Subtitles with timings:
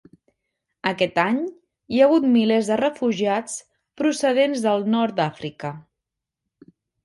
[0.91, 3.61] Aquest any hi ha hagut milers de refugiats
[4.03, 5.77] procedents del Nord d'Àfrica.